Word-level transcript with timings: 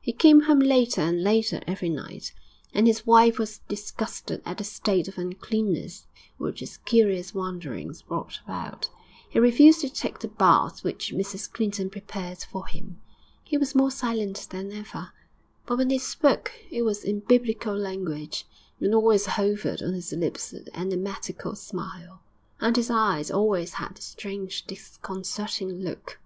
He 0.00 0.12
came 0.12 0.42
home 0.42 0.60
later 0.60 1.00
and 1.00 1.24
later 1.24 1.60
every 1.66 1.88
night, 1.88 2.32
and 2.72 2.86
his 2.86 3.04
wife 3.04 3.36
was 3.36 3.58
disgusted 3.66 4.40
at 4.46 4.58
the 4.58 4.62
state 4.62 5.08
of 5.08 5.18
uncleanness 5.18 6.06
which 6.38 6.60
his 6.60 6.76
curious 6.76 7.34
wanderings 7.34 8.02
brought 8.02 8.38
about. 8.44 8.90
He 9.28 9.40
refused 9.40 9.80
to 9.80 9.88
take 9.88 10.20
the 10.20 10.28
baths 10.28 10.84
which 10.84 11.12
Mrs 11.12 11.52
Clinton 11.52 11.90
prepared 11.90 12.38
for 12.48 12.68
him. 12.68 13.00
He 13.42 13.58
was 13.58 13.74
more 13.74 13.90
silent 13.90 14.46
than 14.50 14.70
ever, 14.70 15.10
but 15.66 15.78
when 15.78 15.90
he 15.90 15.98
spoke 15.98 16.52
it 16.70 16.82
was 16.82 17.02
in 17.02 17.18
biblical 17.18 17.74
language; 17.76 18.46
and 18.78 18.94
always 18.94 19.26
hovered 19.26 19.82
on 19.82 19.94
his 19.94 20.12
lips 20.12 20.52
the 20.52 20.64
enigmatical 20.78 21.56
smile, 21.56 22.22
and 22.60 22.76
his 22.76 22.88
eyes 22.88 23.32
always 23.32 23.72
had 23.72 23.96
the 23.96 24.02
strange, 24.02 24.64
disconcerting 24.64 25.80
look. 25.80 26.20